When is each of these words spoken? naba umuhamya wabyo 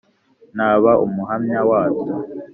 naba 0.57 0.91
umuhamya 1.05 1.59
wabyo 1.69 2.11